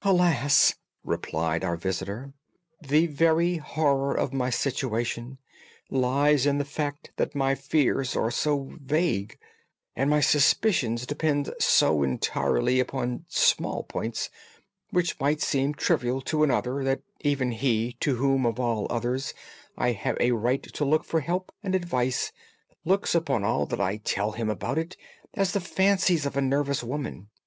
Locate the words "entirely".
12.02-12.80